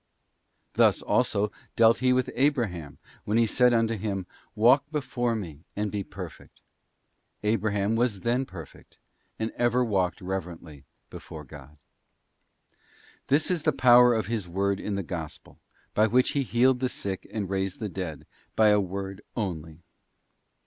't 0.73 0.77
Thus, 0.79 1.03
also, 1.03 1.51
dealt 1.75 1.99
He 1.99 2.11
with 2.11 2.31
Abraham, 2.33 2.97
when 3.23 3.37
He 3.37 3.45
said 3.45 3.71
unto 3.71 3.95
him, 3.95 4.25
'Walk 4.55 4.89
before 4.91 5.35
Me, 5.35 5.63
and 5.75 5.91
be 5.91 6.03
perfect.' 6.03 6.63
Abraham 7.43 7.95
was 7.95 8.21
then 8.21 8.47
perfect, 8.47 8.97
and 9.37 9.51
ever 9.51 9.85
walked 9.85 10.19
reverently 10.19 10.85
before 11.11 11.43
God. 11.43 11.77
This 13.27 13.51
is 13.51 13.61
the 13.61 13.71
power 13.73 14.15
of 14.15 14.25
His 14.25 14.47
word 14.47 14.79
in 14.79 14.95
the 14.95 15.03
Gospel, 15.03 15.59
by 15.93 16.07
which_ 16.07 16.29
He 16.33 16.41
healed 16.41 16.79
the 16.79 16.89
sick 16.89 17.27
and 17.31 17.47
raised 17.47 17.79
the 17.79 17.87
dead, 17.87 18.25
by 18.55 18.69
a 18.69 18.79
word 18.81 19.21
only. 19.37 19.83